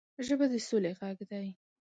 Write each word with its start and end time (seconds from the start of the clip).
ژبه 0.25 0.45
د 0.51 0.53
سولې 0.67 0.91
غږ 0.99 1.17
دی 1.29 1.47